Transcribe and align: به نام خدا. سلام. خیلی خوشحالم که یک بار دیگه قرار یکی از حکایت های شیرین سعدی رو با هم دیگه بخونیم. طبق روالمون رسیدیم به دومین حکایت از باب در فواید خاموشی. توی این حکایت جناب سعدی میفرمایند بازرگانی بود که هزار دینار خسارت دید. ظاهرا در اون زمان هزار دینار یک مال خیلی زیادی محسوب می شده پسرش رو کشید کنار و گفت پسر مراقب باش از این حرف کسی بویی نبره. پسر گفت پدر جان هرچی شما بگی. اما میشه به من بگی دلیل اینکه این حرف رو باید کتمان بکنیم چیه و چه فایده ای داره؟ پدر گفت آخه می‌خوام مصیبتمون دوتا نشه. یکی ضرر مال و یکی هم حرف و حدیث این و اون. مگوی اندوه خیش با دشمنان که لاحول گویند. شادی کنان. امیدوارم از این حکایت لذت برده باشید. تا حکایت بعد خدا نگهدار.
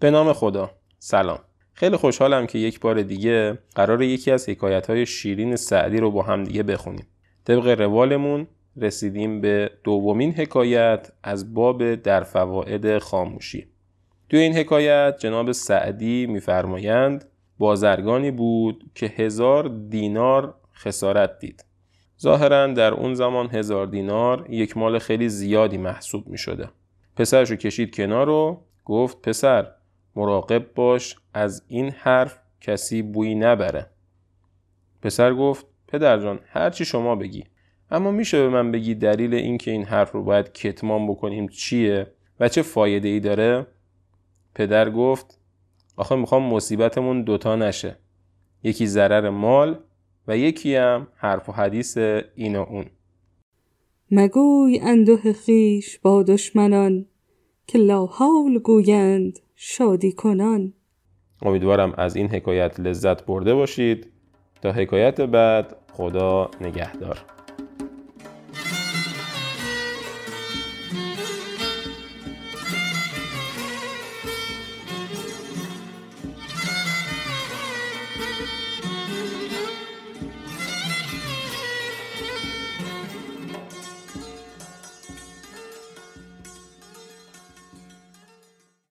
به 0.00 0.10
نام 0.10 0.32
خدا. 0.32 0.70
سلام. 0.98 1.38
خیلی 1.72 1.96
خوشحالم 1.96 2.46
که 2.46 2.58
یک 2.58 2.80
بار 2.80 3.02
دیگه 3.02 3.58
قرار 3.74 4.02
یکی 4.02 4.30
از 4.30 4.48
حکایت 4.48 4.86
های 4.90 5.06
شیرین 5.06 5.56
سعدی 5.56 5.96
رو 5.96 6.10
با 6.10 6.22
هم 6.22 6.44
دیگه 6.44 6.62
بخونیم. 6.62 7.06
طبق 7.44 7.66
روالمون 7.80 8.46
رسیدیم 8.76 9.40
به 9.40 9.70
دومین 9.84 10.32
حکایت 10.32 11.12
از 11.22 11.54
باب 11.54 11.94
در 11.94 12.22
فواید 12.22 12.98
خاموشی. 12.98 13.66
توی 14.30 14.40
این 14.40 14.56
حکایت 14.56 15.16
جناب 15.18 15.52
سعدی 15.52 16.26
میفرمایند 16.26 17.24
بازرگانی 17.58 18.30
بود 18.30 18.90
که 18.94 19.06
هزار 19.06 19.68
دینار 19.88 20.54
خسارت 20.74 21.38
دید. 21.38 21.64
ظاهرا 22.20 22.66
در 22.66 22.94
اون 22.94 23.14
زمان 23.14 23.50
هزار 23.50 23.86
دینار 23.86 24.46
یک 24.50 24.76
مال 24.76 24.98
خیلی 24.98 25.28
زیادی 25.28 25.78
محسوب 25.78 26.28
می 26.28 26.38
شده 26.38 26.68
پسرش 27.16 27.50
رو 27.50 27.56
کشید 27.56 27.94
کنار 27.94 28.28
و 28.28 28.60
گفت 28.84 29.22
پسر 29.22 29.66
مراقب 30.18 30.74
باش 30.74 31.16
از 31.34 31.62
این 31.68 31.90
حرف 31.90 32.38
کسی 32.60 33.02
بویی 33.02 33.34
نبره. 33.34 33.86
پسر 35.02 35.34
گفت 35.34 35.66
پدر 35.88 36.18
جان 36.18 36.40
هرچی 36.46 36.84
شما 36.84 37.16
بگی. 37.16 37.44
اما 37.90 38.10
میشه 38.10 38.38
به 38.38 38.48
من 38.48 38.72
بگی 38.72 38.94
دلیل 38.94 39.34
اینکه 39.34 39.70
این 39.70 39.84
حرف 39.84 40.12
رو 40.12 40.22
باید 40.22 40.52
کتمان 40.52 41.06
بکنیم 41.06 41.48
چیه 41.48 42.06
و 42.40 42.48
چه 42.48 42.62
فایده 42.62 43.08
ای 43.08 43.20
داره؟ 43.20 43.66
پدر 44.54 44.90
گفت 44.90 45.40
آخه 45.96 46.16
می‌خوام 46.16 46.42
مصیبتمون 46.42 47.22
دوتا 47.22 47.56
نشه. 47.56 47.96
یکی 48.62 48.86
ضرر 48.86 49.30
مال 49.30 49.78
و 50.28 50.36
یکی 50.36 50.74
هم 50.74 51.06
حرف 51.16 51.48
و 51.48 51.52
حدیث 51.52 51.98
این 52.34 52.56
و 52.56 52.66
اون. 52.68 52.86
مگوی 54.10 54.80
اندوه 54.82 55.32
خیش 55.32 55.98
با 55.98 56.22
دشمنان 56.22 57.06
که 57.66 57.78
لاحول 57.78 58.58
گویند. 58.58 59.38
شادی 59.60 60.12
کنان. 60.12 60.72
امیدوارم 61.42 61.94
از 61.96 62.16
این 62.16 62.28
حکایت 62.28 62.80
لذت 62.80 63.26
برده 63.26 63.54
باشید. 63.54 64.06
تا 64.62 64.72
حکایت 64.72 65.20
بعد 65.20 65.76
خدا 65.92 66.50
نگهدار. 66.60 67.24